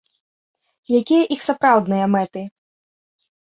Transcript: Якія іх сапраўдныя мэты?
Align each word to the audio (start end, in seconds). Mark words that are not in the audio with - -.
Якія 0.99 1.27
іх 1.35 1.41
сапраўдныя 1.49 2.05
мэты? 2.15 2.41